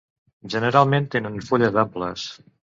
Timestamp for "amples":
1.83-2.27